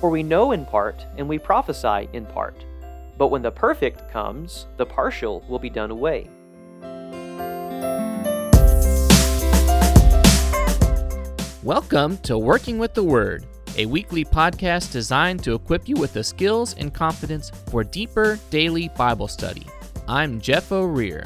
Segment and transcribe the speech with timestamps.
[0.00, 2.64] For we know in part, and we prophesy in part.
[3.18, 6.26] But when the perfect comes, the partial will be done away.
[11.62, 13.44] Welcome to Working with the Word,
[13.76, 18.88] a weekly podcast designed to equip you with the skills and confidence for deeper daily
[18.96, 19.66] Bible study.
[20.08, 21.24] I'm Jeff O'Rear.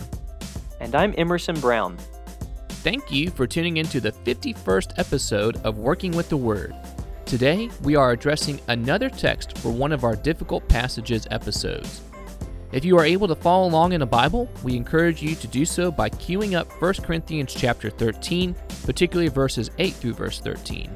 [0.80, 1.96] And I'm Emerson Brown.
[2.82, 6.74] Thank you for tuning into the 51st episode of Working with the Word.
[7.26, 12.02] Today, we are addressing another text for one of our difficult passages episodes.
[12.70, 15.64] If you are able to follow along in a Bible, we encourage you to do
[15.64, 20.94] so by queuing up 1 Corinthians chapter 13, particularly verses 8 through verse 13.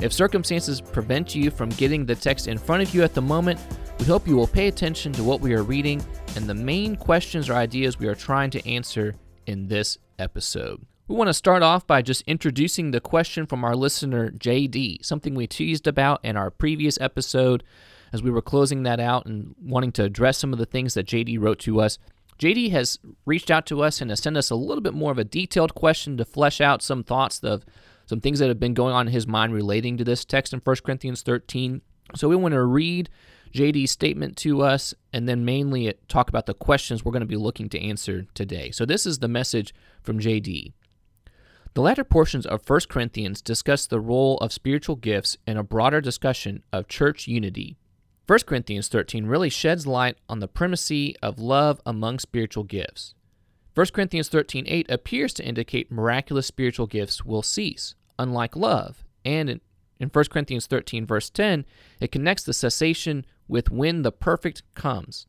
[0.00, 3.60] If circumstances prevent you from getting the text in front of you at the moment,
[3.98, 6.02] we hope you will pay attention to what we are reading
[6.34, 9.16] and the main questions or ideas we are trying to answer
[9.46, 10.87] in this episode.
[11.08, 15.34] We want to start off by just introducing the question from our listener, JD, something
[15.34, 17.64] we teased about in our previous episode
[18.12, 21.06] as we were closing that out and wanting to address some of the things that
[21.06, 21.98] JD wrote to us.
[22.38, 25.16] JD has reached out to us and has sent us a little bit more of
[25.16, 27.64] a detailed question to flesh out some thoughts of
[28.04, 30.60] some things that have been going on in his mind relating to this text in
[30.60, 31.80] 1 Corinthians 13.
[32.16, 33.08] So we want to read
[33.54, 37.36] JD's statement to us and then mainly talk about the questions we're going to be
[37.36, 38.70] looking to answer today.
[38.72, 40.74] So this is the message from JD.
[41.74, 46.00] The latter portions of 1 Corinthians discuss the role of spiritual gifts in a broader
[46.00, 47.76] discussion of church unity.
[48.26, 53.14] 1 Corinthians 13 really sheds light on the primacy of love among spiritual gifts.
[53.74, 59.60] 1 Corinthians 13:8 appears to indicate miraculous spiritual gifts will cease, unlike love, and in,
[60.00, 61.64] in 1 Corinthians 13 verse 10,
[62.00, 65.26] it connects the cessation with when the perfect comes.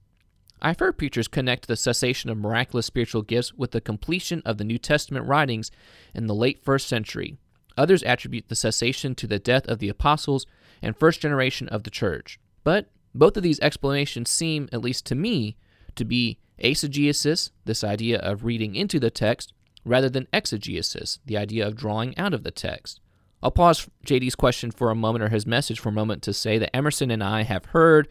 [0.61, 4.63] I've heard preachers connect the cessation of miraculous spiritual gifts with the completion of the
[4.63, 5.71] New Testament writings
[6.13, 7.37] in the late first century.
[7.77, 10.45] Others attribute the cessation to the death of the apostles
[10.81, 12.39] and first generation of the church.
[12.63, 15.55] But both of these explanations seem, at least to me,
[15.95, 19.53] to be eisegesis, this idea of reading into the text,
[19.85, 22.99] rather than exegesis, the idea of drawing out of the text.
[23.41, 26.57] I'll pause JD's question for a moment or his message for a moment to say
[26.57, 28.09] that Emerson and I have heard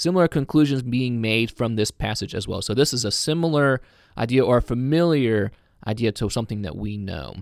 [0.00, 2.62] similar conclusions being made from this passage as well.
[2.62, 3.80] So this is a similar
[4.16, 5.52] idea or a familiar
[5.86, 7.36] idea to something that we know.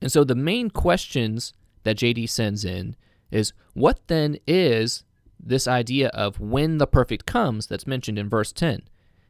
[0.00, 1.52] And so the main questions
[1.84, 2.96] that JD sends in
[3.30, 5.04] is what then is
[5.38, 8.82] this idea of when the perfect comes that's mentioned in verse 10?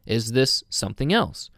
[0.06, 1.50] Is this something else?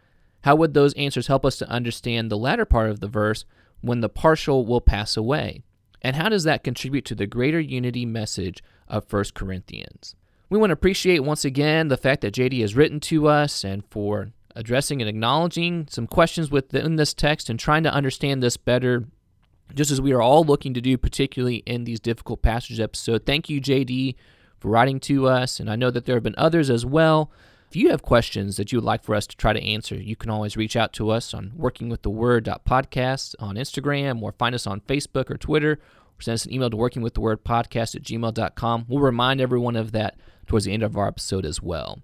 [0.43, 3.45] How would those answers help us to understand the latter part of the verse
[3.81, 5.63] when the partial will pass away?
[6.03, 10.17] And how does that contribute to the greater unity message of 1 Corinthians?
[10.51, 13.85] We want to appreciate once again the fact that JD has written to us and
[13.89, 19.05] for addressing and acknowledging some questions within this text and trying to understand this better,
[19.77, 23.23] just as we are all looking to do, particularly in these difficult passage episodes.
[23.25, 24.17] Thank you, JD,
[24.59, 27.31] for writing to us, and I know that there have been others as well.
[27.69, 30.17] If you have questions that you would like for us to try to answer, you
[30.17, 35.31] can always reach out to us on workingwiththeword.podcast on Instagram or find us on Facebook
[35.31, 35.79] or Twitter
[36.19, 38.87] or send us an email to workingwiththewordpodcast at gmail.com.
[38.89, 40.19] We'll remind everyone of that
[40.51, 42.01] towards the end of our episode as well.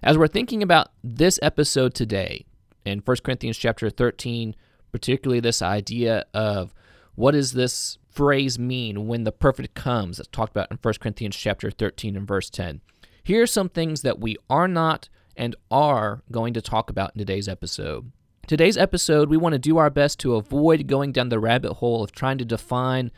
[0.00, 2.46] As we're thinking about this episode today
[2.84, 4.54] in 1 Corinthians chapter 13,
[4.92, 6.72] particularly this idea of
[7.16, 11.34] what does this phrase mean when the perfect comes that's talked about in 1 Corinthians
[11.34, 12.80] chapter 13 and verse 10.
[13.24, 17.18] Here are some things that we are not and are going to talk about in
[17.18, 18.12] today's episode.
[18.46, 22.04] Today's episode, we want to do our best to avoid going down the rabbit hole
[22.04, 23.10] of trying to define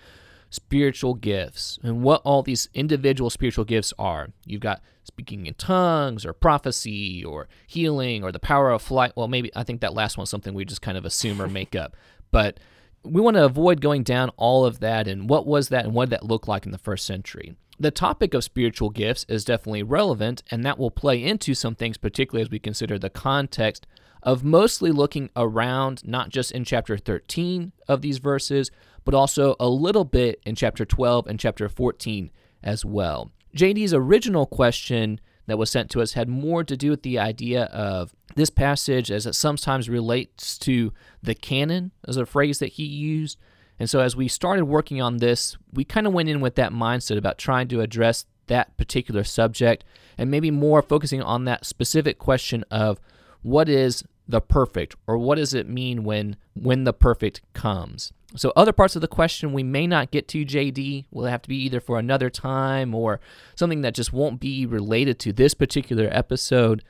[0.53, 4.29] spiritual gifts and what all these individual spiritual gifts are.
[4.45, 9.12] You've got speaking in tongues or prophecy or healing or the power of flight.
[9.17, 11.75] Well, maybe I think that last one's something we just kind of assume or make
[11.75, 11.97] up.
[12.31, 12.61] But
[13.05, 16.09] we want to avoid going down all of that and what was that and what
[16.09, 17.55] did that look like in the first century.
[17.79, 21.99] The topic of spiritual gifts is definitely relevant, and that will play into some things,
[21.99, 23.87] particularly as we consider the context
[24.23, 28.71] of mostly looking around, not just in chapter 13 of these verses,
[29.04, 32.31] but also a little bit in chapter 12 and chapter 14
[32.62, 33.31] as well.
[33.56, 37.64] JD's original question that was sent to us had more to do with the idea
[37.64, 42.84] of this passage as it sometimes relates to the canon, as a phrase that he
[42.84, 43.38] used.
[43.78, 46.72] And so as we started working on this, we kind of went in with that
[46.72, 49.84] mindset about trying to address that particular subject
[50.16, 53.00] and maybe more focusing on that specific question of
[53.43, 58.52] what is the perfect or what does it mean when when the perfect comes so
[58.56, 61.56] other parts of the question we may not get to jd will have to be
[61.56, 63.20] either for another time or
[63.55, 66.82] something that just won't be related to this particular episode?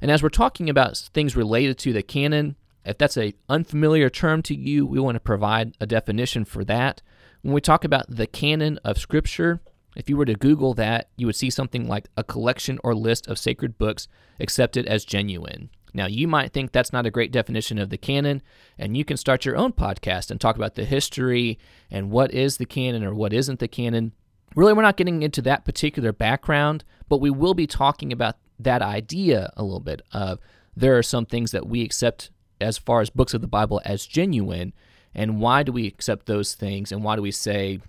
[0.00, 4.42] And as we're talking about things related to the canon if that's a unfamiliar term
[4.42, 7.02] to you we want to provide a definition for that.
[7.42, 9.60] When we talk about the canon of scripture
[9.96, 13.26] If you were to Google that, you would see something like a collection or list
[13.26, 14.08] of sacred books
[14.38, 15.70] accepted as genuine.
[15.92, 18.42] Now, you might think that's not a great definition of the canon,
[18.78, 21.58] and you can start your own podcast and talk about the history
[21.90, 24.12] and what is the canon or what isn't the canon.
[24.54, 28.82] Really, we're not getting into that particular background, but we will be talking about that
[28.82, 30.38] idea a little bit of
[30.76, 34.06] there are some things that we accept as far as books of the Bible as
[34.06, 34.72] genuine,
[35.14, 37.80] and why do we accept those things, and why do we say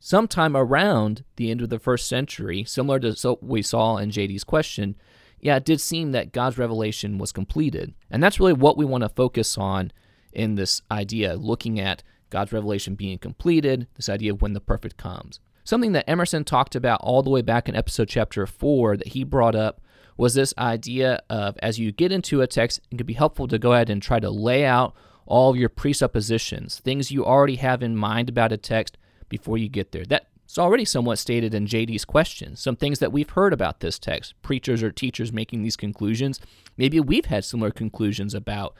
[0.00, 4.44] sometime around the end of the first century, similar to what we saw in JD's
[4.44, 4.96] question,
[5.40, 7.94] yeah, it did seem that God's revelation was completed.
[8.10, 9.92] And that's really what we want to focus on
[10.32, 14.96] in this idea, looking at God's revelation being completed, this idea of when the perfect
[14.96, 15.40] comes.
[15.64, 19.24] Something that Emerson talked about all the way back in episode chapter 4 that he
[19.24, 19.80] brought up
[20.16, 23.58] was this idea of as you get into a text, it could be helpful to
[23.58, 24.94] go ahead and try to lay out
[25.26, 28.96] all of your presuppositions, things you already have in mind about a text
[29.28, 30.04] before you get there.
[30.04, 32.56] That it's already somewhat stated in JD's question.
[32.56, 36.40] Some things that we've heard about this text, preachers or teachers making these conclusions.
[36.78, 38.74] Maybe we've had similar conclusions about,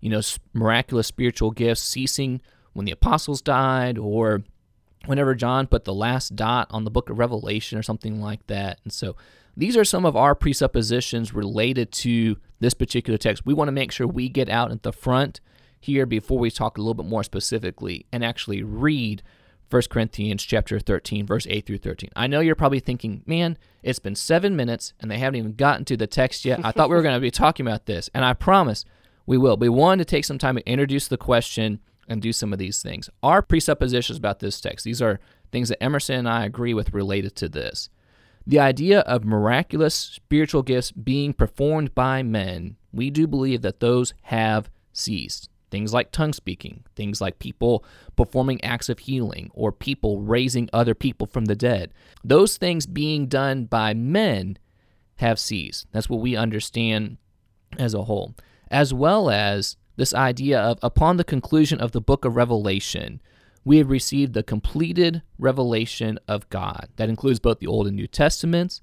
[0.00, 0.20] you know,
[0.52, 2.40] miraculous spiritual gifts ceasing
[2.72, 4.42] when the apostles died or
[5.06, 8.80] whenever John put the last dot on the book of Revelation or something like that.
[8.82, 9.14] And so
[9.56, 13.46] these are some of our presuppositions related to this particular text.
[13.46, 15.40] We want to make sure we get out at the front
[15.78, 19.22] here before we talk a little bit more specifically and actually read
[19.72, 22.10] 1 Corinthians chapter 13, verse 8 through 13.
[22.14, 25.84] I know you're probably thinking, man, it's been seven minutes and they haven't even gotten
[25.86, 26.60] to the text yet.
[26.62, 28.10] I thought we were going to be talking about this.
[28.12, 28.84] And I promise
[29.24, 29.56] we will.
[29.56, 32.82] We wanted to take some time to introduce the question and do some of these
[32.82, 33.08] things.
[33.22, 35.20] Our presuppositions about this text, these are
[35.50, 37.88] things that Emerson and I agree with related to this.
[38.46, 44.14] The idea of miraculous spiritual gifts being performed by men, we do believe that those
[44.22, 45.48] have ceased.
[45.72, 47.82] Things like tongue speaking, things like people
[48.14, 51.94] performing acts of healing, or people raising other people from the dead.
[52.22, 54.58] Those things being done by men
[55.16, 55.86] have ceased.
[55.90, 57.16] That's what we understand
[57.78, 58.34] as a whole.
[58.70, 63.22] As well as this idea of upon the conclusion of the book of Revelation,
[63.64, 66.90] we have received the completed revelation of God.
[66.96, 68.82] That includes both the Old and New Testaments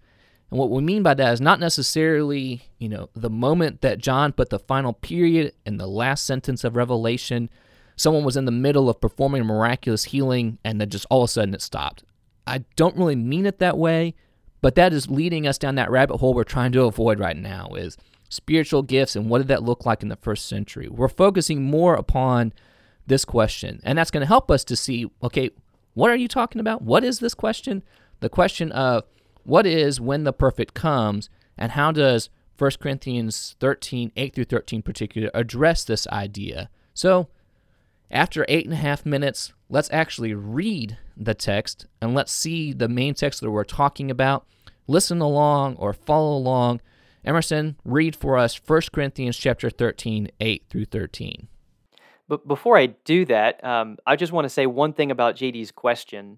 [0.52, 4.32] and what we mean by that is not necessarily, you know, the moment that John
[4.34, 7.50] put the final period in the last sentence of Revelation,
[7.96, 11.30] someone was in the middle of performing a miraculous healing and then just all of
[11.30, 12.04] a sudden it stopped.
[12.48, 14.16] I don't really mean it that way,
[14.62, 17.70] but that is leading us down that rabbit hole we're trying to avoid right now
[17.76, 17.96] is
[18.30, 20.88] spiritual gifts and what did that look like in the first century.
[20.90, 22.54] We're focusing more upon
[23.06, 25.52] this question, and that's going to help us to see, okay,
[25.94, 26.82] what are you talking about?
[26.82, 27.84] What is this question?
[28.20, 29.04] The question of
[29.50, 32.30] what is when the perfect comes, and how does
[32.60, 36.70] 1 Corinthians 13, 8 through 13 particular, address this idea?
[36.94, 37.30] So,
[38.12, 42.88] after eight and a half minutes, let's actually read the text and let's see the
[42.88, 44.46] main text that we're talking about.
[44.88, 46.82] Listen along or follow along.
[47.26, 51.48] Emerson, read for us 1 Corinthians chapter 13, 8 through 13.
[52.28, 55.72] But before I do that, um, I just want to say one thing about JD's
[55.72, 56.38] question.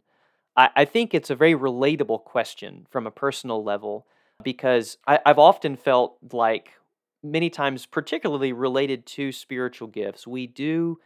[0.61, 4.05] I, I think it's a very relatable question from a personal level
[4.43, 6.73] because I, I've often felt like
[7.23, 10.99] many times, particularly related to spiritual gifts, we do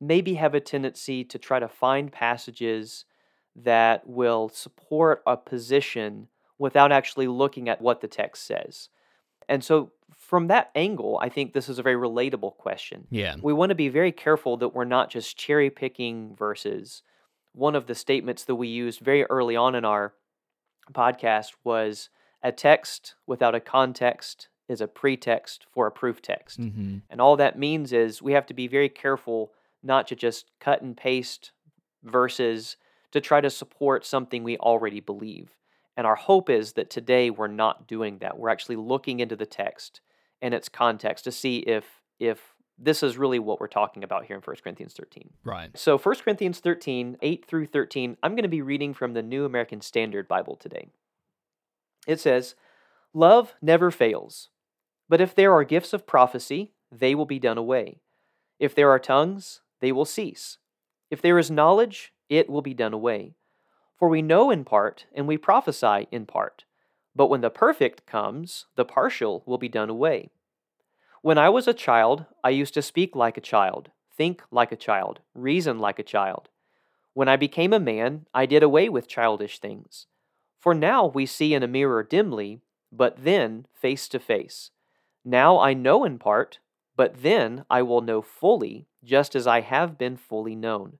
[0.00, 3.06] maybe have a tendency to try to find passages
[3.56, 8.90] that will support a position without actually looking at what the text says.
[9.48, 13.06] And so, from that angle, I think this is a very relatable question.
[13.10, 13.36] Yeah.
[13.40, 17.02] We want to be very careful that we're not just cherry picking verses
[17.58, 20.14] one of the statements that we used very early on in our
[20.92, 22.08] podcast was
[22.42, 26.60] a text without a context is a pretext for a proof text.
[26.60, 26.98] Mm-hmm.
[27.10, 30.82] And all that means is we have to be very careful not to just cut
[30.82, 31.52] and paste
[32.04, 32.76] verses
[33.10, 35.56] to try to support something we already believe.
[35.96, 38.38] And our hope is that today we're not doing that.
[38.38, 40.00] We're actually looking into the text
[40.40, 41.84] and its context to see if
[42.20, 45.30] if this is really what we're talking about here in 1 Corinthians 13.
[45.44, 45.76] Right.
[45.76, 49.44] So 1 Corinthians 13, 8 through 13, I'm going to be reading from the New
[49.44, 50.88] American Standard Bible today.
[52.06, 52.54] It says,
[53.12, 54.50] Love never fails,
[55.08, 58.00] but if there are gifts of prophecy, they will be done away.
[58.58, 60.58] If there are tongues, they will cease.
[61.10, 63.34] If there is knowledge, it will be done away.
[63.98, 66.64] For we know in part, and we prophesy in part.
[67.16, 70.30] But when the perfect comes, the partial will be done away.
[71.28, 74.76] When I was a child, I used to speak like a child, think like a
[74.76, 76.48] child, reason like a child.
[77.12, 80.06] When I became a man, I did away with childish things.
[80.58, 84.70] For now we see in a mirror dimly, but then face to face.
[85.22, 86.60] Now I know in part,
[86.96, 90.96] but then I will know fully, just as I have been fully known.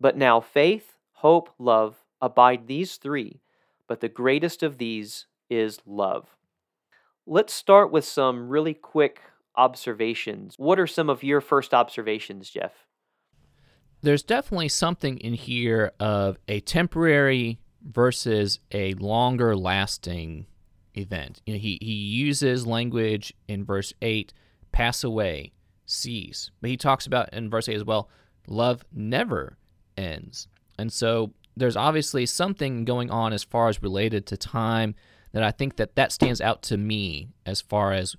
[0.00, 3.42] But now faith, hope, love abide these three,
[3.86, 6.34] but the greatest of these is love.
[7.26, 9.20] Let's start with some really quick
[9.56, 10.54] observations.
[10.56, 12.72] What are some of your first observations, Jeff?
[14.02, 20.46] There's definitely something in here of a temporary versus a longer lasting
[20.94, 21.42] event.
[21.46, 24.32] You know, he, he uses language in verse 8
[24.72, 25.52] pass away,
[25.86, 26.50] cease.
[26.60, 28.08] But he talks about in verse 8 as well
[28.46, 29.58] love never
[29.96, 30.48] ends.
[30.78, 34.94] And so there's obviously something going on as far as related to time
[35.32, 38.16] that I think that that stands out to me as far as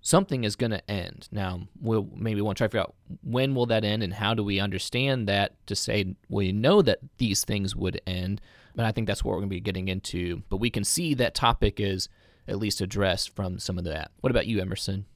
[0.00, 1.28] something is going to end.
[1.30, 4.34] Now, we'll maybe want to try to figure out when will that end and how
[4.34, 8.40] do we understand that to say we know that these things would end.
[8.74, 10.42] But I think that's what we're going to be getting into.
[10.48, 12.08] But we can see that topic is
[12.48, 14.10] at least addressed from some of that.
[14.20, 15.06] What about you, Emerson?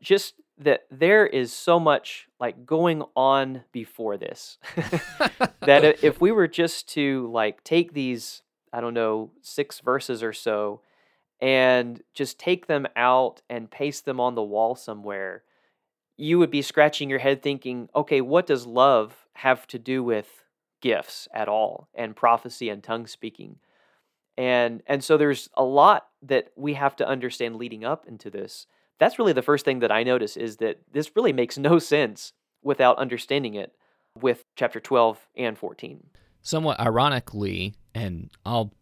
[0.00, 4.58] Just that there is so much like going on before this
[5.60, 8.42] that if we were just to like take these
[8.72, 10.80] i don't know six verses or so
[11.40, 15.42] and just take them out and paste them on the wall somewhere
[16.16, 20.44] you would be scratching your head thinking okay what does love have to do with
[20.80, 23.56] gifts at all and prophecy and tongue speaking
[24.36, 28.66] and and so there's a lot that we have to understand leading up into this
[28.98, 32.32] that's really the first thing that I notice is that this really makes no sense
[32.62, 33.74] without understanding it
[34.20, 36.04] with chapter 12 and 14.
[36.42, 38.72] Somewhat ironically, and I'll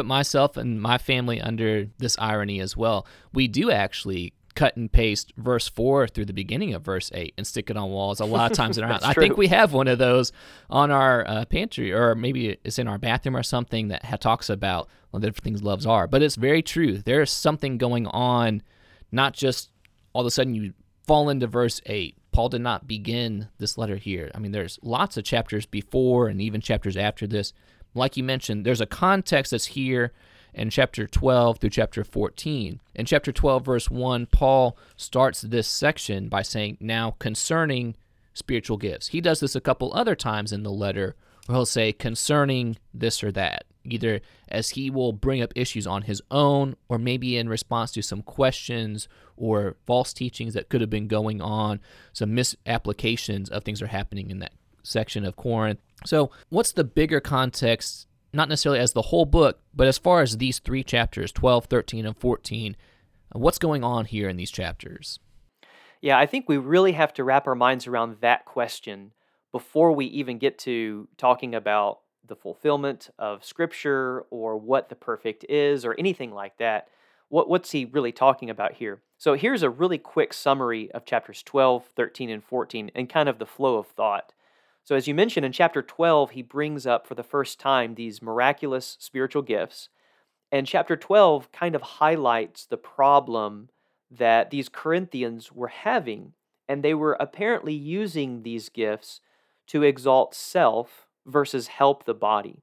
[0.00, 4.90] put myself and my family under this irony as well, we do actually cut and
[4.90, 8.24] paste verse 4 through the beginning of verse 8 and stick it on walls a
[8.24, 9.02] lot of times in our house.
[9.02, 10.32] I think we have one of those
[10.70, 14.48] on our uh, pantry or maybe it's in our bathroom or something that ha- talks
[14.48, 16.06] about well, the different things loves are.
[16.06, 16.96] But it's very true.
[16.96, 18.62] There's something going on
[19.12, 19.68] not just
[20.14, 20.72] all of a sudden you
[21.06, 22.16] fall into verse 8.
[22.32, 24.30] Paul did not begin this letter here.
[24.34, 27.52] I mean, there's lots of chapters before and even chapters after this.
[27.94, 30.12] Like you mentioned, there's a context that's here
[30.54, 32.80] in chapter 12 through chapter 14.
[32.94, 37.96] In chapter 12, verse 1, Paul starts this section by saying, Now concerning
[38.34, 39.08] spiritual gifts.
[39.08, 41.14] He does this a couple other times in the letter
[41.46, 46.02] where he'll say, concerning this or that either as he will bring up issues on
[46.02, 50.90] his own or maybe in response to some questions or false teachings that could have
[50.90, 51.80] been going on,
[52.12, 54.52] some misapplications of things that are happening in that
[54.82, 55.80] section of Corinth.
[56.04, 60.36] So, what's the bigger context, not necessarily as the whole book, but as far as
[60.38, 62.76] these three chapters 12, 13, and 14?
[63.32, 65.18] What's going on here in these chapters?
[66.00, 69.12] Yeah, I think we really have to wrap our minds around that question
[69.52, 75.44] before we even get to talking about the fulfillment of Scripture or what the perfect
[75.48, 76.88] is or anything like that.
[77.28, 79.02] What, what's he really talking about here?
[79.18, 83.38] So here's a really quick summary of chapters 12, 13, and 14 and kind of
[83.38, 84.32] the flow of thought.
[84.84, 88.22] So, as you mentioned in chapter 12, he brings up for the first time these
[88.22, 89.88] miraculous spiritual gifts.
[90.50, 93.68] And chapter 12 kind of highlights the problem
[94.10, 96.32] that these Corinthians were having.
[96.68, 99.20] And they were apparently using these gifts
[99.68, 102.62] to exalt self versus help the body.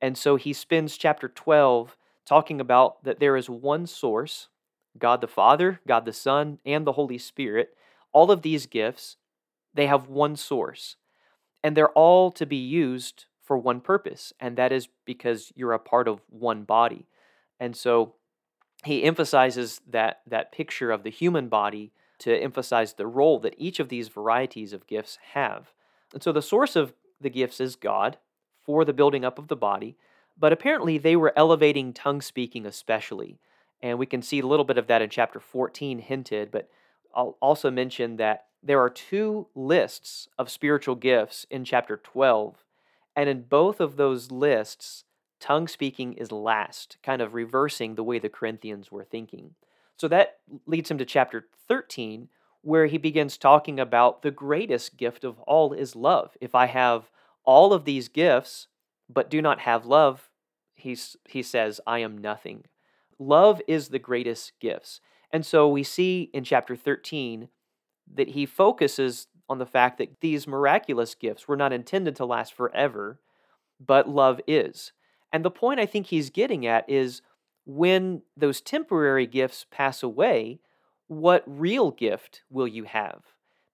[0.00, 4.48] And so he spends chapter 12 talking about that there is one source
[4.96, 7.76] God the Father, God the Son, and the Holy Spirit.
[8.12, 9.16] All of these gifts,
[9.72, 10.96] they have one source.
[11.64, 15.78] And they're all to be used for one purpose, and that is because you're a
[15.78, 17.08] part of one body.
[17.58, 18.14] And so
[18.84, 23.80] he emphasizes that that picture of the human body to emphasize the role that each
[23.80, 25.72] of these varieties of gifts have.
[26.12, 28.18] And so the source of the gifts is God
[28.62, 29.96] for the building up of the body,
[30.38, 33.40] but apparently they were elevating tongue speaking especially.
[33.82, 36.68] And we can see a little bit of that in chapter 14 hinted, but
[37.14, 42.64] I'll also mention that there are two lists of spiritual gifts in chapter 12.
[43.14, 45.04] And in both of those lists,
[45.38, 49.54] tongue speaking is last, kind of reversing the way the Corinthians were thinking.
[49.96, 52.28] So that leads him to chapter 13,
[52.62, 56.36] where he begins talking about the greatest gift of all is love.
[56.40, 57.10] If I have
[57.44, 58.68] all of these gifts
[59.10, 60.30] but do not have love,
[60.74, 62.64] he's, he says, I am nothing.
[63.18, 65.00] Love is the greatest gifts.
[65.30, 67.48] And so we see in chapter 13
[68.12, 72.54] that he focuses on the fact that these miraculous gifts were not intended to last
[72.54, 73.20] forever,
[73.78, 74.92] but love is.
[75.32, 77.20] And the point I think he's getting at is
[77.66, 80.60] when those temporary gifts pass away,
[81.06, 83.22] what real gift will you have?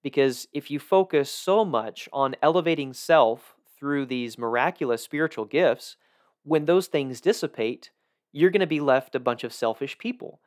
[0.03, 5.97] Because if you focus so much on elevating self through these miraculous spiritual gifts,
[6.43, 7.91] when those things dissipate,
[8.31, 10.39] you're going to be left a bunch of selfish people.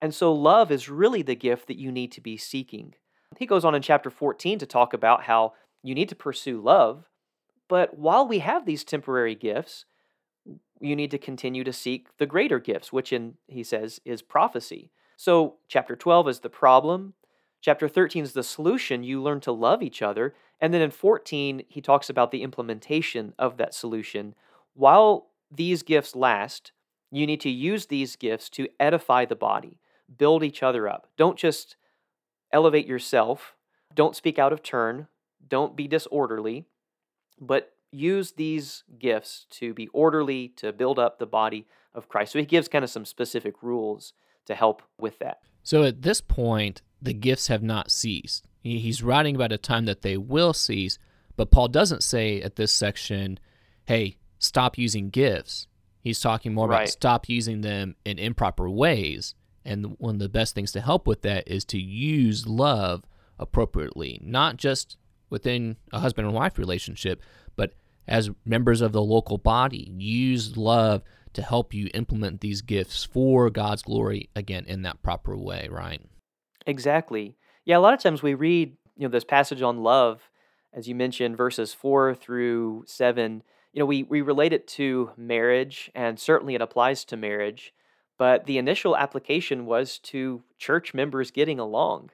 [0.00, 2.94] And so, love is really the gift that you need to be seeking.
[3.38, 7.04] He goes on in chapter 14 to talk about how you need to pursue love.
[7.68, 9.84] But while we have these temporary gifts,
[10.80, 14.90] you need to continue to seek the greater gifts, which in he says is prophecy.
[15.16, 17.14] So chapter 12 is the problem,
[17.60, 19.04] chapter 13 is the solution.
[19.04, 23.34] You learn to love each other, and then in 14 he talks about the implementation
[23.38, 24.34] of that solution.
[24.74, 26.72] While these gifts last,
[27.10, 29.78] you need to use these gifts to edify the body,
[30.16, 31.08] build each other up.
[31.16, 31.76] Don't just
[32.52, 33.54] elevate yourself,
[33.94, 35.08] don't speak out of turn,
[35.46, 36.66] don't be disorderly,
[37.40, 42.32] but use these gifts to be orderly, to build up the body of Christ.
[42.32, 44.12] So he gives kind of some specific rules
[44.46, 45.40] to help with that.
[45.62, 48.46] So at this point, the gifts have not ceased.
[48.62, 50.98] He's writing about a time that they will cease,
[51.36, 53.38] but Paul doesn't say at this section,
[53.86, 55.66] hey, stop using gifts.
[56.00, 56.82] He's talking more Right.
[56.82, 59.34] about stop using them in improper ways.
[59.70, 63.04] And one of the best things to help with that is to use love
[63.38, 64.96] appropriately, not just
[65.30, 67.22] within a husband and wife relationship,
[67.54, 67.74] but
[68.08, 69.92] as members of the local body.
[69.96, 71.02] Use love
[71.34, 76.02] to help you implement these gifts for God's glory, again, in that proper way, right?
[76.66, 77.36] Exactly.
[77.64, 80.30] Yeah, a lot of times we read, you know, this passage on love,
[80.72, 83.44] as you mentioned, verses four through seven.
[83.72, 87.72] You know, we, we relate it to marriage, and certainly it applies to marriage,
[88.20, 92.10] but the initial application was to church members getting along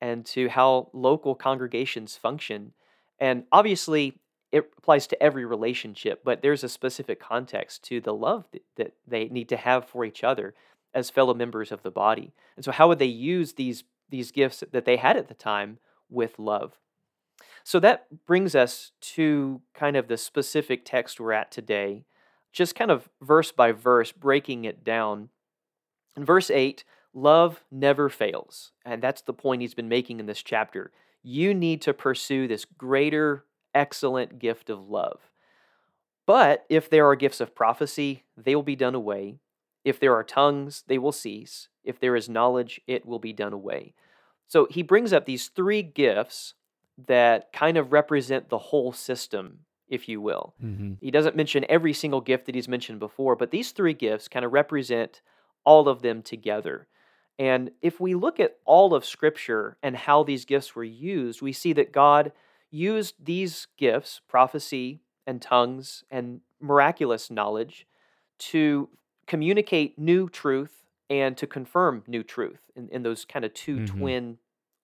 [0.00, 2.72] and to how local congregations function.
[3.20, 4.18] And obviously,
[4.50, 9.28] it applies to every relationship, but there's a specific context to the love that, they
[9.28, 10.54] need to have for each other
[10.94, 12.32] as fellow members of the body.
[12.56, 15.80] And so, how would they use these these gifts that they had at the time
[16.08, 16.78] with love?
[17.62, 22.06] So that brings us to kind of the specific text we're at today,
[22.54, 25.28] just kind of verse by verse, breaking it down.
[26.16, 28.72] In verse 8, love never fails.
[28.84, 30.92] And that's the point he's been making in this chapter.
[31.22, 35.20] You need to pursue this greater, excellent gift of love.
[36.26, 39.38] But if there are gifts of prophecy, they will be done away.
[39.84, 41.68] If there are tongues, they will cease.
[41.84, 43.94] If there is knowledge, it will be done away.
[44.46, 46.54] So he brings up these three gifts
[47.06, 50.54] that kind of represent the whole system, if you will.
[50.62, 50.94] Mm-hmm.
[51.00, 54.44] He doesn't mention every single gift that he's mentioned before, but these three gifts kind
[54.44, 55.22] of represent
[55.64, 56.86] all of them together.
[57.38, 61.52] And if we look at all of Scripture and how these gifts were used, we
[61.52, 62.32] see that God
[62.70, 67.86] used these gifts, prophecy and tongues and miraculous knowledge,
[68.38, 68.88] to
[69.26, 73.86] communicate new truth and to confirm new truth in, in those kind of 2 Mhm.
[73.86, 74.38] twin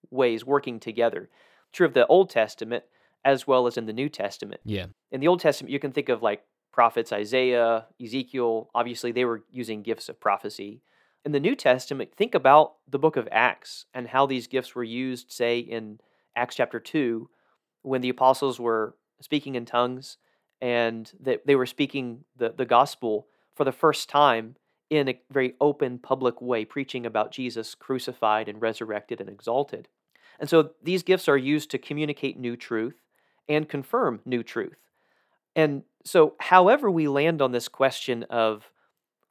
[0.09, 1.29] ways working together.
[1.71, 2.83] True of the Old Testament
[3.23, 4.87] as well as in the New Testament Yeah.
[5.11, 8.69] in the Old Testament, you can think of like prophets Isaiah, Ezekiel.
[8.73, 10.81] Obviously, they were using gifts of prophecy.
[11.25, 14.83] In the New Testament, think about the book of Acts and how these gifts were
[14.83, 15.99] used, say, in
[16.35, 17.29] Acts chapter 2,
[17.81, 20.17] when the apostles were speaking in tongues
[20.61, 24.55] and that they were speaking the, the gospel for the first time
[24.89, 29.87] in a very open, public way, preaching about Jesus crucified and resurrected and exalted.
[30.39, 33.01] And so these gifts are used to communicate new truth
[33.47, 34.77] and confirm new truth.
[35.55, 38.71] And so, however, we land on this question of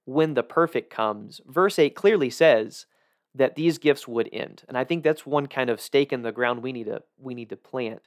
[0.04, 2.86] when the perfect comes, verse 8 clearly says
[3.34, 4.64] that these gifts would end.
[4.68, 7.34] And I think that's one kind of stake in the ground we need to we
[7.34, 8.02] need to plant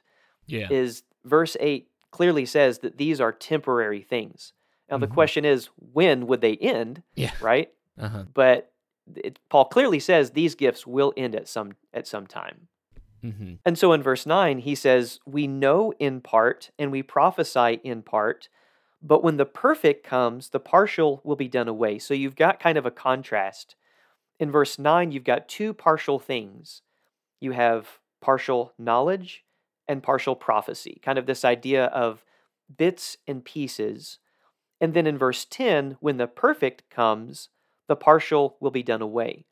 [0.46, 0.66] Yeah.
[0.70, 4.52] is verse 8 clearly says that these are temporary things.
[4.90, 5.14] Now the Mhm.
[5.14, 7.32] question is when would they end, Yeah.
[7.40, 7.72] right?
[7.98, 8.24] Uh huh.
[8.34, 8.72] But
[9.16, 12.68] it, Paul clearly says these gifts will end at some at some time.
[13.24, 13.54] Mm-hmm.
[13.64, 18.02] And so in verse 9, he says, We know in part and we prophesy in
[18.02, 18.48] part,
[19.00, 21.98] but when the perfect comes, the partial will be done away.
[21.98, 23.76] So you've got kind of a contrast.
[24.38, 26.82] In verse 9, you've got two partial things
[27.40, 29.44] you have partial knowledge
[29.88, 32.24] and partial prophecy, kind of this idea of
[32.76, 34.18] bits and pieces.
[34.80, 37.48] And then in verse 10, when the perfect comes,
[37.88, 39.44] the partial will be done away.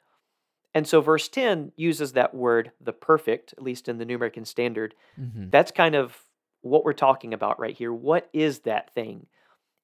[0.75, 4.45] And so verse 10 uses that word, the perfect, at least in the New American
[4.45, 4.95] Standard.
[5.21, 5.51] Mm-hmm.
[5.51, 6.17] That's kind of
[6.63, 7.93] what we're talking about right here.
[7.93, 9.27] What is that thing?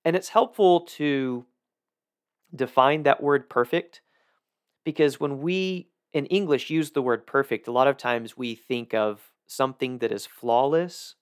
[0.04, 1.44] And it's helpful to
[2.54, 4.02] define that word perfect
[4.84, 8.94] because when we in English use the word perfect, a lot of times we think
[8.94, 11.16] of something that is flawless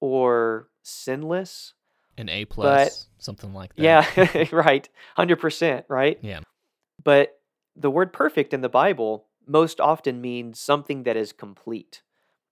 [0.00, 1.74] or sinless.
[2.16, 3.82] An A plus, something like that.
[3.82, 4.88] Yeah, right.
[5.18, 6.18] 100%, right?
[6.22, 6.40] Yeah.
[7.02, 7.35] But
[7.76, 12.02] the word perfect in the Bible most often means something that is complete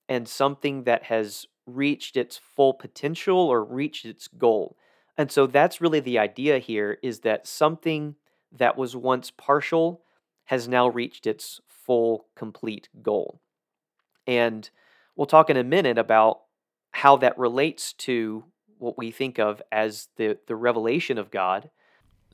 [0.08, 4.76] and something that has reached its full potential or reached its goal.
[5.16, 8.16] And so that's really the idea here is that something
[8.52, 10.02] that was once partial
[10.44, 13.40] has now reached its full complete goal.
[14.26, 14.68] And
[15.16, 16.40] we'll talk in a minute about
[16.92, 18.44] how that relates to
[18.78, 21.70] what we think of as the, the revelation of God.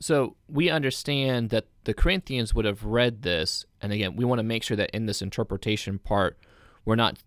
[0.01, 4.43] So we understand that the Corinthians would have read this, and again, we want to
[4.43, 6.39] make sure that in this interpretation part,
[6.85, 7.19] we're not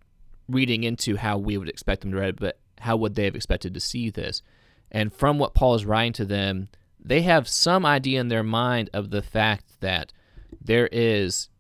[0.48, 3.37] reading into how we would expect them to read it, but how would they have
[3.37, 4.42] expected to see this?
[4.90, 8.90] And from what Paul is writing to them, they have some idea in their mind
[8.92, 10.12] of the fact that
[10.60, 11.50] there is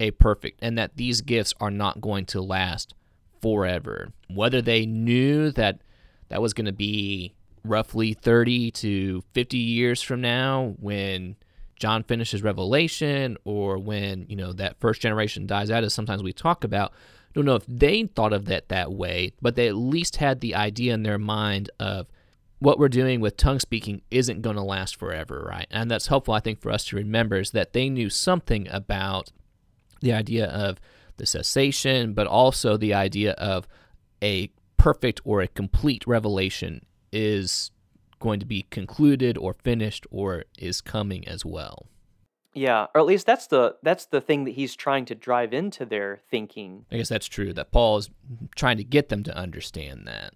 [0.00, 2.94] a perfect and that these gifts are not going to last
[3.40, 4.08] forever.
[4.28, 5.82] Whether they knew that
[6.30, 11.36] that was going to be roughly 30 to 50 years from now when
[11.78, 16.32] John finishes Revelation or when, you know, that first generation dies out as sometimes we
[16.32, 16.92] talk about.
[16.92, 20.40] I don't know if they thought of that that way, but they at least had
[20.40, 22.08] the idea in their mind of
[22.58, 25.68] what we're doing with tongue speaking isn't going to last forever, right?
[25.70, 29.30] And that's helpful, I think, for us to remember is that they knew something about
[30.00, 30.80] the idea of
[31.16, 33.68] the cessation, but also the idea of
[34.22, 37.70] a perfect or a complete revelation is
[38.20, 41.86] going to be concluded or finished or is coming as well.
[42.54, 45.84] Yeah, or at least that's the that's the thing that he's trying to drive into
[45.84, 46.86] their thinking.
[46.90, 48.10] I guess that's true that Paul is
[48.56, 50.34] trying to get them to understand that.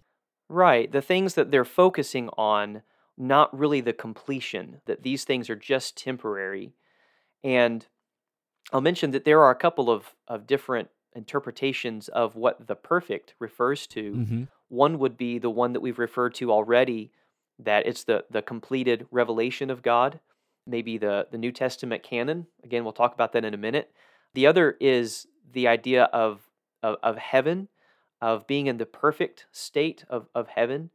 [0.49, 2.83] Right, the things that they're focusing on
[3.17, 6.75] not really the completion, that these things are just temporary.
[7.45, 7.87] And
[8.73, 13.35] I'll mention that there are a couple of, of different interpretations of what the perfect
[13.39, 14.13] refers to.
[14.13, 14.43] Mm-hmm.
[14.73, 17.13] One would be the one that we've referred to already,
[17.59, 20.19] that it's the, the completed revelation of God,
[20.67, 22.47] maybe the, the New Testament canon.
[22.65, 23.93] Again, we'll talk about that in a minute.
[24.33, 26.49] The other is the idea of,
[26.83, 27.69] of, of heaven,
[28.23, 30.89] of being in the perfect state of, of heaven.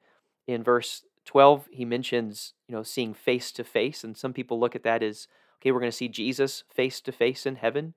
[0.47, 4.75] In verse 12, he mentions, you know, seeing face to face, and some people look
[4.75, 5.27] at that as,
[5.61, 7.93] okay, we're going to see Jesus face to face in heaven.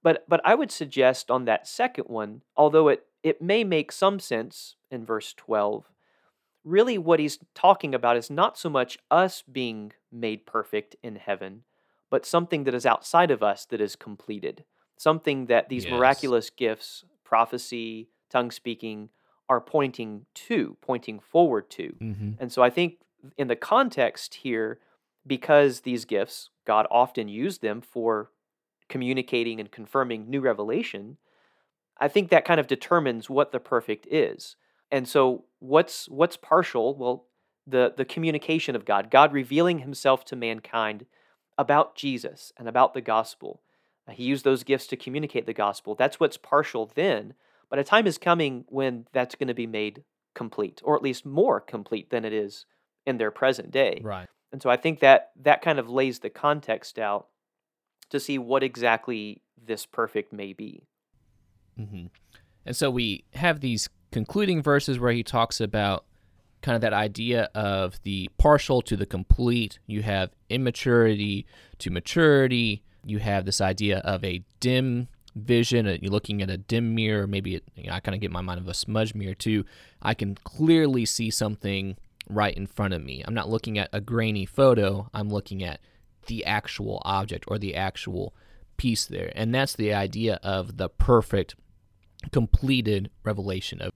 [0.00, 4.20] But but I would suggest on that second one, although it it may make some
[4.20, 5.90] sense in verse 12,
[6.62, 11.64] really what he's talking about is not so much us being made perfect in heaven,
[12.10, 14.64] but something that is outside of us that is completed.
[14.96, 15.92] Something that these Yes.
[15.92, 19.08] miraculous gifts, prophecy, tongue speaking,
[19.48, 21.96] are pointing to, pointing forward to.
[22.00, 22.32] Mm-hmm.
[22.38, 22.98] And so I think
[23.36, 24.80] in the context here,
[25.26, 28.30] because these gifts, God often used them for
[28.88, 31.16] communicating and confirming new revelation,
[31.98, 34.56] I think that kind of determines what the perfect is.
[34.90, 36.96] And so what's what's partial?
[36.96, 37.26] Well,
[37.66, 41.06] the the communication of God, God revealing himself to mankind
[41.56, 43.60] about Jesus and about the gospel.
[44.10, 45.94] He used those gifts to communicate the gospel.
[45.94, 47.34] That's what's partial then,
[47.70, 50.04] but a time is coming when that's going to be made
[50.34, 52.66] complete, or at least more complete than it is
[53.06, 54.00] in their present day.
[54.04, 54.28] Right.
[54.52, 57.28] And so I think that that kind of lays the context out
[58.10, 60.86] to see what exactly this perfect may be.
[61.76, 62.06] Hmm
[62.66, 66.04] And so we have these concluding verses where he talks about
[66.62, 69.78] kind of that idea of the partial to the complete.
[69.86, 71.46] You have immaturity
[71.78, 72.82] to maturity.
[73.04, 75.86] You have this idea of a dim vision.
[75.86, 77.26] uh, You're looking at a dim mirror.
[77.26, 79.64] Maybe it, you know, I kind of get my mind of a smudge mirror too.
[80.00, 81.96] I can clearly see something
[82.30, 83.22] right in front of me.
[83.26, 85.10] I'm not looking at a grainy photo.
[85.12, 85.80] I'm looking at
[86.26, 88.32] the actual object or the actual
[88.78, 89.32] piece there.
[89.34, 91.56] And that's the idea of the perfect
[92.32, 93.90] completed revelation of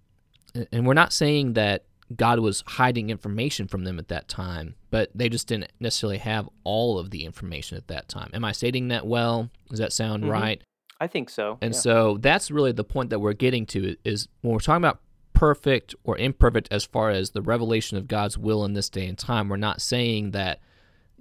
[0.73, 1.85] and we're not saying that
[2.17, 6.49] God was hiding information from them at that time, but they just didn't necessarily have
[6.65, 8.31] all of the information at that time.
[8.33, 9.51] Am I stating that well?
[9.69, 10.31] Does that sound Mhm.
[10.31, 10.63] right?
[11.01, 11.59] I think so.
[11.61, 11.81] And yeah.
[11.81, 15.01] so that's really the point that we're getting to is when we're talking about
[15.35, 19.17] perfect or imperfect as far as the revelation of God's will in this day and
[19.19, 20.61] time, we're not saying that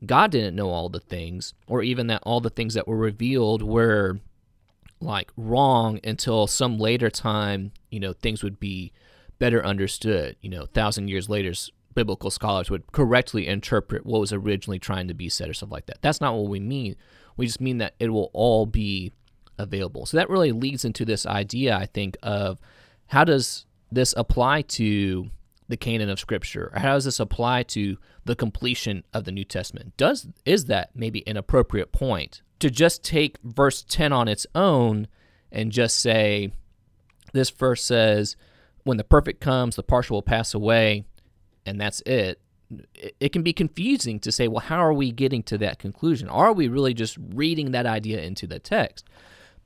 [0.06, 3.62] God didn't know all the things or even that all the things that were revealed
[3.62, 4.20] were
[5.00, 8.92] like wrong until some later time, you know, things would be
[9.40, 10.36] better understood.
[10.42, 11.54] You know, thousand years later,
[11.94, 15.88] biblical scholars would correctly interpret what was originally trying to be said or stuff like
[15.88, 16.02] that.
[16.02, 16.96] That's not what we mean.
[17.36, 19.12] We just mean that it will all be
[19.58, 20.06] available.
[20.06, 22.60] So that really leads into this idea, I think, of
[23.08, 25.30] how does this apply to
[25.70, 29.44] the canon of Scripture, or how does this apply to the completion of the New
[29.44, 29.98] Testament?
[29.98, 35.08] Does is that maybe an appropriate point to just take verse ten on its own
[35.52, 36.52] and just say,
[37.34, 38.36] this verse says,
[38.84, 41.06] "When the perfect comes, the partial will pass away,"
[41.66, 42.02] and that's.
[42.06, 42.42] It-
[43.22, 46.28] It can be confusing to say, well, how are we getting to that conclusion?
[46.28, 49.08] Are we really just reading that idea into the text?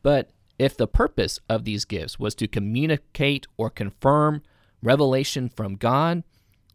[0.04, 4.44] But if the purpose of these gifts was to communicate or confirm
[4.84, 6.24] revelation from God,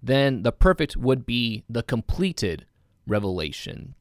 [0.02, 2.66] then the perfect would be the completed
[3.06, 3.94] revelation.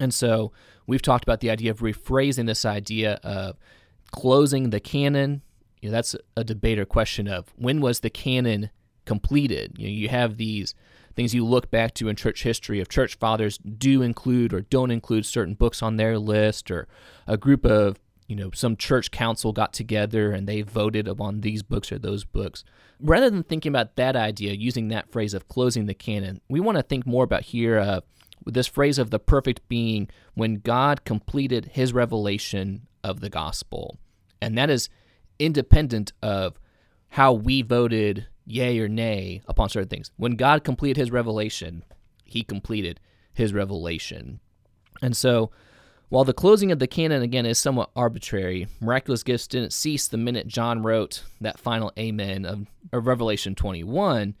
[0.00, 0.52] And so
[0.86, 3.58] we've talked about the idea of rephrasing this idea of
[4.10, 5.42] closing the canon.
[5.80, 8.70] You know, that's a debate or question of when was the canon
[9.04, 9.74] completed?
[9.78, 10.74] You know, you have these
[11.18, 14.92] things you look back to in church history of church fathers do include or don't
[14.92, 16.86] include certain books on their list or
[17.26, 21.64] a group of you know some church council got together and they voted upon these
[21.64, 22.62] books or those books
[23.00, 26.78] rather than thinking about that idea using that phrase of closing the canon we want
[26.78, 28.00] to think more about here uh,
[28.54, 33.98] this phrase of the perfect being when god completed his revelation of the gospel
[34.40, 34.88] and that is
[35.38, 36.58] independent of
[37.10, 40.10] how we voted yay or nay upon certain things.
[40.16, 41.84] When God completed his revelation,
[42.24, 43.00] he completed
[43.32, 44.40] his revelation.
[45.02, 45.50] And so,
[46.08, 50.16] while the closing of the canon again is somewhat arbitrary, miraculous gifts didn't cease the
[50.16, 54.34] minute John wrote that final amen of, of Revelation 21.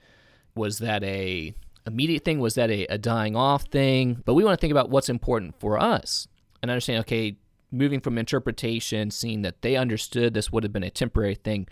[0.54, 1.54] Was that a
[1.88, 2.38] immediate thing?
[2.38, 4.22] Was that a, a dying off thing?
[4.24, 6.28] But we want to think about what's important for us
[6.62, 7.36] and understand, okay,
[7.70, 11.66] moving from interpretation, seeing that they understood this would have been a temporary thing,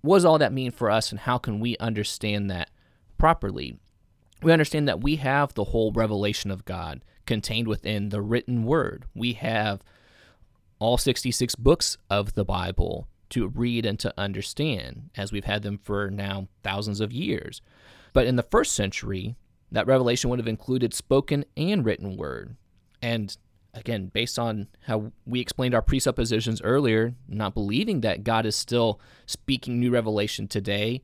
[0.00, 2.70] what does all that mean for us and how can we understand that
[3.18, 3.78] properly?
[4.42, 9.06] We understand that we have the whole revelation of God contained within the written word.
[9.14, 9.82] We have
[10.78, 15.78] all 66 books of the Bible to read and to understand, as we've had them
[15.78, 17.62] for now thousands of years.
[18.12, 19.36] But in the first century,
[19.74, 22.56] that revelation would have included spoken and written word.
[23.02, 23.36] And
[23.74, 29.00] again, based on how we explained our presuppositions earlier, not believing that God is still
[29.26, 31.02] speaking new revelation today,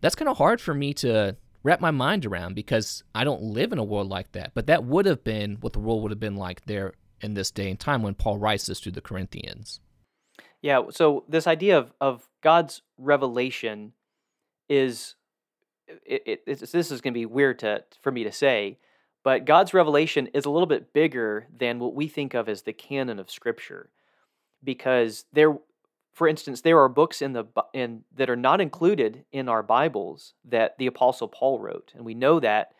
[0.00, 3.72] that's kind of hard for me to wrap my mind around because I don't live
[3.72, 4.52] in a world like that.
[4.54, 7.50] But that would have been what the world would have been like there in this
[7.50, 9.80] day and time when Paul writes this to the Corinthians.
[10.62, 13.92] Yeah, so this idea of, of God's revelation
[14.68, 15.14] is
[16.04, 18.78] it, it, this is going to be weird to for me to say,
[19.22, 22.72] but God's revelation is a little bit bigger than what we think of as the
[22.72, 23.90] canon of Scripture,
[24.62, 25.56] because there,
[26.12, 30.34] for instance, there are books in the in that are not included in our Bibles
[30.44, 32.72] that the Apostle Paul wrote, and we know that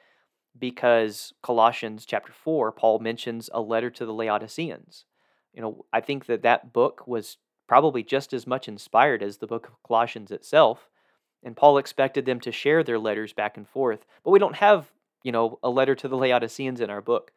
[0.59, 5.05] because Colossians chapter four, Paul mentions a letter to the Laodiceans.
[5.53, 9.47] You know, I think that that book was probably just as much inspired as the
[9.47, 10.89] book of Colossians itself.
[11.45, 14.07] And Paul expected them to share their letters back and forth.
[14.25, 14.91] But we don't have
[15.25, 17.33] you know, a letter to the Laodiceans in our book.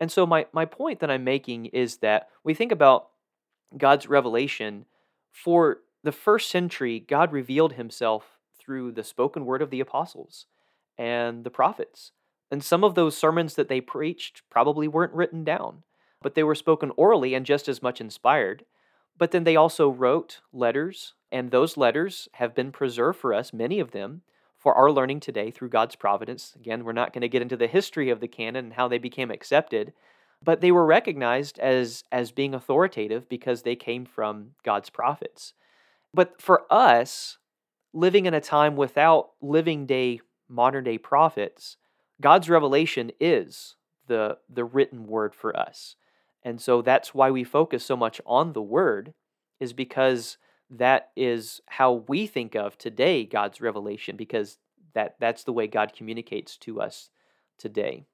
[0.00, 3.08] And so my, my point that I'm making is that we think about
[3.76, 4.86] God's revelation
[5.32, 10.46] for the first century, God revealed himself through the spoken word of the apostles
[10.96, 12.12] and the prophets.
[12.50, 15.82] And some of those sermons that they preached probably weren't written down,
[16.22, 18.64] but they were spoken orally and just as much inspired.
[19.18, 23.80] But then they also wrote letters, and those letters have been preserved for us, many
[23.80, 24.22] of them,
[24.58, 26.52] for our learning today through God's providence.
[26.56, 28.98] Again, we're not going to get into the history of the canon and how they
[28.98, 29.92] became accepted,
[30.42, 35.54] but they were recognized as as being authoritative because they came from God's prophets.
[36.12, 37.38] But for us,
[37.92, 41.76] living in a time without living day modern day prophets,
[42.20, 43.76] God's revelation is
[44.06, 45.96] the the written word for us.
[46.46, 49.14] And so that's why we focus so much on the word
[49.58, 50.38] is because
[50.70, 54.58] that is how we think of today God's revelation because
[54.94, 57.10] that that's the way God communicates to us
[57.58, 58.06] today.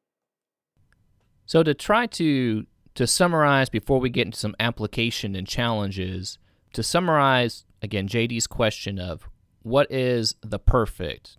[1.44, 2.64] So to try to
[2.94, 6.38] to summarize before we get into some application and challenges,
[6.72, 9.28] to summarize again JD's question of
[9.60, 11.36] what is the perfect?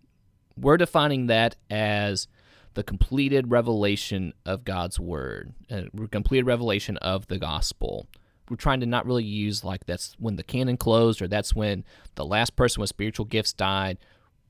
[0.56, 2.28] We're defining that as
[2.74, 8.08] the completed revelation of God's word, a completed revelation of the gospel
[8.50, 11.84] we're trying to not really use like that's when the canon closed or that's when
[12.16, 13.98] the last person with spiritual gifts died.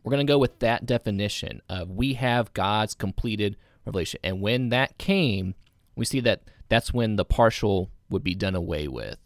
[0.04, 3.56] We're going to go with that definition of we have God's completed
[3.86, 4.20] revelation.
[4.24, 5.56] And when that came,
[5.96, 9.18] we see that that's when the partial would be done away with.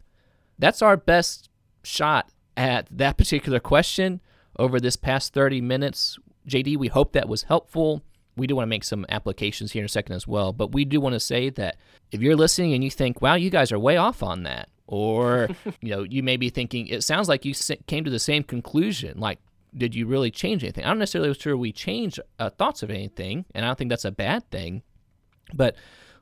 [0.60, 1.50] That's our best
[1.84, 4.22] shot at that particular question
[4.60, 6.20] over this past 30 minutes.
[6.48, 8.04] JD, we hope that was helpful
[8.38, 10.54] we do want to make some applications here in a second as well.
[10.54, 11.78] But we do want to say that
[12.12, 15.50] if you're listening and you think, wow, you guys are way off on that, or
[15.82, 17.54] you know, you may be thinking, it sounds like you
[17.88, 19.20] came to the same conclusion.
[19.20, 19.40] Like,
[19.76, 20.86] did you really change anything?
[20.86, 24.06] I'm not necessarily sure we changed uh, thoughts of anything, and I don't think that's
[24.06, 24.84] a bad thing.
[25.54, 25.76] But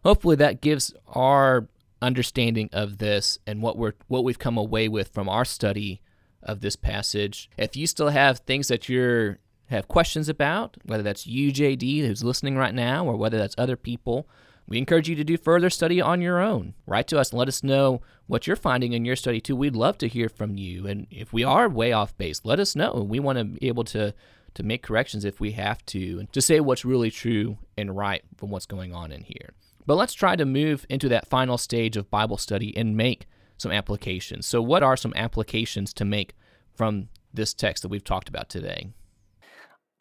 [0.03, 1.67] hopefully, that gives our
[2.01, 6.01] understanding of this and what we're what we've come away with from our study
[6.43, 7.49] of this passage.
[7.57, 12.23] If you still have things that you're have questions about, whether that's you, JD, who's
[12.23, 14.27] listening right now, or whether that's other people,
[14.67, 16.73] we encourage you to do further study on your own.
[16.87, 19.55] Write to us and let us know what you're finding in your study too.
[19.55, 20.87] We'd love to hear from you.
[20.87, 23.05] And if we are way off base, let us know.
[23.07, 24.13] We want to be able to
[24.55, 28.23] to make corrections if we have to, and to say what's really true and right
[28.37, 29.53] from what's going on in here.
[29.85, 33.71] But let's try to move into that final stage of Bible study and make some
[33.71, 34.47] applications.
[34.47, 36.35] So, what are some applications to make
[36.73, 38.93] from this text that we've talked about today?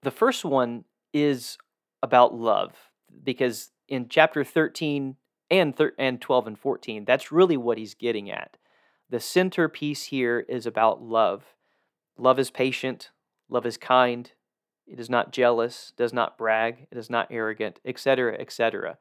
[0.04, 1.56] The first one is
[2.02, 2.74] about love
[3.22, 5.16] because in chapter 13
[5.50, 8.58] and thir- and 12 and 14, that's really what he's getting at.
[9.08, 11.54] The centerpiece here is about love.
[12.18, 13.12] Love is patient,
[13.48, 14.30] love is kind,
[14.86, 18.98] it is not jealous, does not brag, it is not arrogant, etc., etc.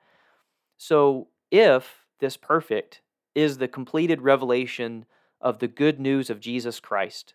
[0.77, 3.01] So, if this perfect
[3.35, 5.05] is the completed revelation
[5.41, 7.33] of the good news of Jesus Christ,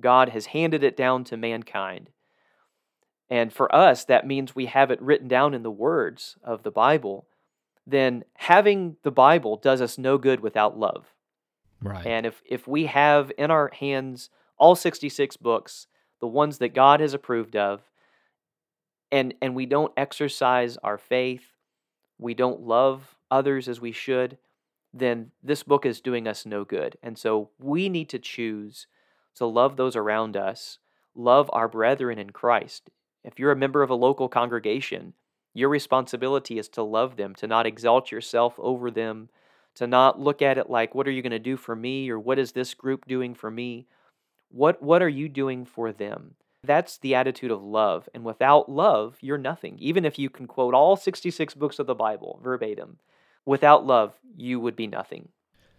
[0.00, 2.10] God has handed it down to mankind.
[3.28, 6.70] And for us, that means we have it written down in the words of the
[6.70, 7.26] Bible.
[7.86, 11.06] Then having the Bible does us no good without love.
[11.82, 12.06] Right.
[12.06, 15.86] And if, if we have in our hands all 66 books,
[16.20, 17.82] the ones that God has approved of,
[19.12, 21.44] and, and we don't exercise our faith,
[22.18, 24.38] we don't love others as we should,
[24.92, 26.96] then this book is doing us no good.
[27.02, 28.86] And so we need to choose
[29.36, 30.78] to love those around us,
[31.14, 32.90] love our brethren in Christ.
[33.26, 35.12] If you're a member of a local congregation,
[35.52, 39.30] your responsibility is to love them, to not exalt yourself over them,
[39.74, 42.08] to not look at it like, what are you going to do for me?
[42.08, 43.88] Or what is this group doing for me?
[44.48, 46.36] What, what are you doing for them?
[46.62, 48.08] That's the attitude of love.
[48.14, 49.76] And without love, you're nothing.
[49.80, 52.98] Even if you can quote all 66 books of the Bible verbatim,
[53.44, 55.30] without love, you would be nothing.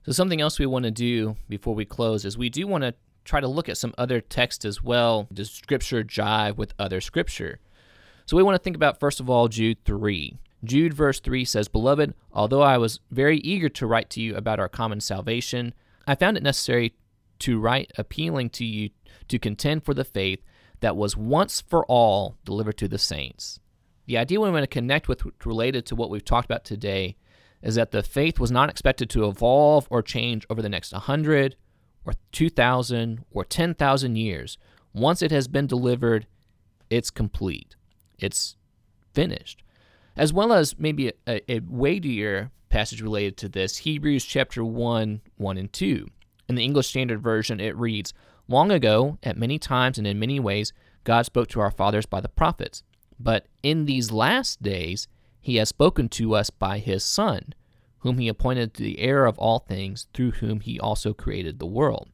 [0.05, 2.93] So, something else we want to do before we close is we do want to
[3.27, 5.27] try to look at some other texts as well.
[5.31, 7.59] Does scripture jive with other scripture?
[8.25, 10.37] So, we want to think about, first of all, Jude 3.
[10.63, 14.59] Jude verse 3 says, Beloved, although I was very eager to write to you about
[14.59, 15.73] our common salvation,
[16.07, 16.95] I found it necessary
[17.39, 18.89] to write appealing to you
[19.27, 20.41] to contend for the faith
[20.79, 23.59] that was once for all delivered to the saints.
[24.05, 27.17] The idea we want to connect with related to what we've talked about today
[27.61, 31.55] is that the faith was not expected to evolve or change over the next 100
[32.07, 34.57] or 2,000 or 10,000 years.
[34.93, 36.25] Once it has been delivered,
[36.89, 37.75] it's complete,
[38.17, 38.55] it's
[39.13, 39.61] finished.
[40.15, 45.57] As well as maybe a, a weightier passage related to this, Hebrews chapter 1, 1
[45.57, 46.07] and 2.
[46.49, 48.13] In the English Standard Version, it reads
[48.47, 50.71] Long ago, at many times and in many ways,
[51.03, 52.83] God spoke to our fathers by the prophets.
[53.19, 55.07] But in these last days,
[55.41, 57.53] he has spoken to us by his Son,
[57.99, 62.09] whom he appointed the heir of all things, through whom he also created the world.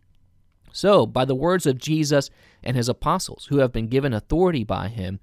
[0.71, 2.29] So, by the words of Jesus
[2.63, 5.19] and his apostles, who have been given authority by him,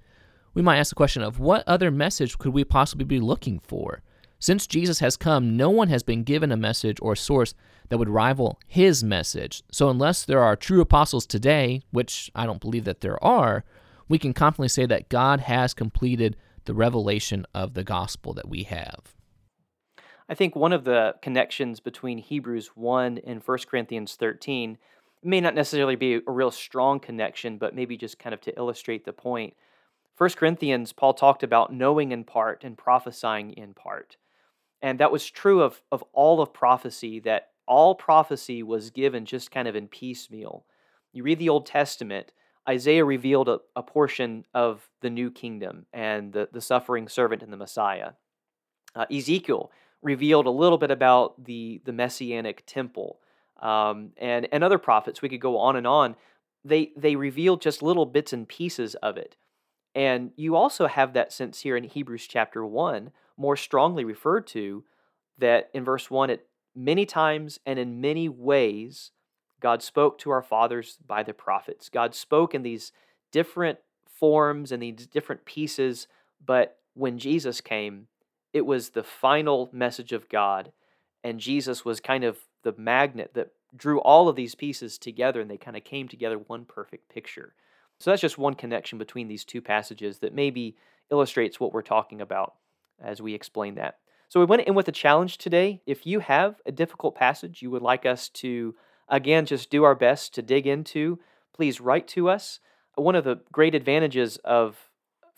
[0.55, 4.03] we might ask the question of what other message could we possibly be looking for?
[4.38, 7.53] Since Jesus has come, no one has been given a message or source
[7.88, 9.62] that would rival his message.
[9.70, 13.64] So, unless there are true apostles today, which I don't believe that there are,
[14.09, 18.62] we can confidently say that God has completed the revelation of the gospel that we
[18.64, 19.16] have.
[20.30, 24.78] I think one of the connections between Hebrews 1 and 1 Corinthians 13
[25.24, 29.04] may not necessarily be a real strong connection, but maybe just kind of to illustrate
[29.04, 29.54] the point.
[30.18, 34.18] 1 Corinthians, Paul talked about knowing in part and prophesying in part.
[34.80, 39.50] And that was true of, of all of prophecy, that all prophecy was given just
[39.50, 40.64] kind of in piecemeal.
[41.12, 42.30] You read the Old Testament,
[42.68, 47.52] Isaiah revealed a, a portion of the new kingdom and the, the suffering servant and
[47.52, 48.12] the Messiah.
[48.94, 53.18] Uh, Ezekiel revealed a little bit about the, the messianic temple.
[53.60, 56.16] Um, and, and other prophets, we could go on and on.
[56.64, 59.36] They, they revealed just little bits and pieces of it.
[59.94, 64.84] And you also have that sense here in Hebrews chapter 1 more strongly referred to
[65.38, 69.10] that in verse 1 it many times and in many ways
[69.60, 71.88] God spoke to our fathers by the prophets.
[71.88, 72.92] God spoke in these
[73.32, 76.08] different forms and these different pieces,
[76.44, 78.06] but when Jesus came,
[78.52, 80.72] it was the final message of God,
[81.22, 85.50] and Jesus was kind of the magnet that drew all of these pieces together and
[85.50, 87.54] they kind of came together one perfect picture.
[87.98, 90.76] So that's just one connection between these two passages that maybe
[91.10, 92.54] illustrates what we're talking about
[93.02, 93.98] as we explain that.
[94.28, 95.82] So we went in with a challenge today.
[95.86, 98.75] If you have a difficult passage you would like us to,
[99.08, 101.18] again, just do our best to dig into,
[101.52, 102.60] please write to us.
[102.94, 104.89] One of the great advantages of,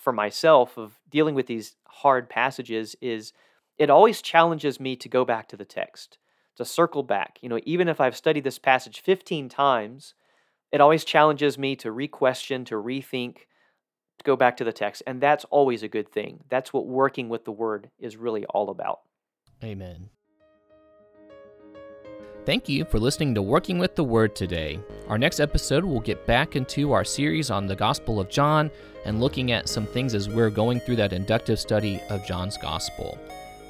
[0.02, 3.32] for myself, of dealing with these hard passages is
[3.78, 6.18] it always challenges me to go back to the text,
[6.56, 7.38] to circle back.
[7.40, 10.14] You know, even if I've studied this passage 15 times,
[10.72, 13.36] it always challenges me to re-question, to rethink,
[14.18, 15.04] to go back to the text.
[15.06, 16.42] And that's always a good thing.
[16.48, 19.02] That's what working with the word is really all about.
[19.62, 20.10] Amen.
[22.44, 24.80] Thank you for listening to Working with the Word today.
[25.06, 28.68] Our next episode, we'll get back into our series on the Gospel of John
[29.04, 33.16] and looking at some things as we're going through that inductive study of John's Gospel.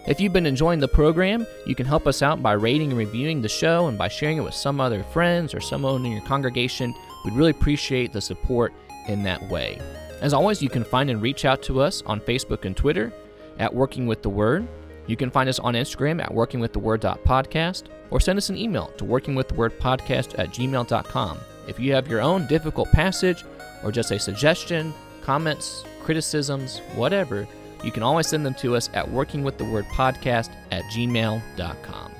[0.06, 3.42] If you've been enjoying the program, you can help us out by rating and reviewing
[3.42, 6.94] the show and by sharing it with some other friends or someone in your congregation.
[7.26, 8.72] We'd really appreciate the support
[9.06, 9.82] in that way.
[10.22, 13.12] As always, you can find and reach out to us on Facebook and Twitter
[13.58, 14.66] at Working with the Word.
[15.06, 20.38] You can find us on Instagram at workingwiththeword.podcast or send us an email to workingwiththewordpodcast
[20.38, 21.38] at gmail.com.
[21.66, 23.44] If you have your own difficult passage
[23.82, 24.92] or just a suggestion,
[25.22, 27.46] comments, criticisms, whatever,
[27.84, 32.12] you can always send them to us at workingwiththewordpodcast at gmail.com.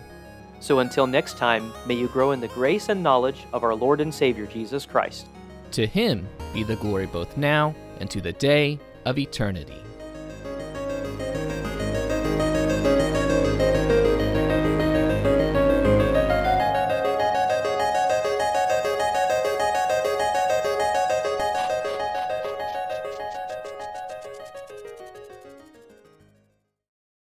[0.61, 4.01] So until next time, may you grow in the grace and knowledge of our Lord
[4.01, 5.27] and Savior Jesus Christ.
[5.73, 9.83] To him be the glory both now and to the day of eternity.